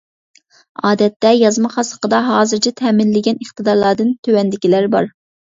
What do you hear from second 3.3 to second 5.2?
ئىقتىدارلاردىن تۆۋەندىكىلەر بار.